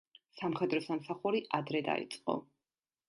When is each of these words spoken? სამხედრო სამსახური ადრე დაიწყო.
სამხედრო 0.37 0.79
სამსახური 0.85 1.41
ადრე 1.59 1.83
დაიწყო. 1.91 2.39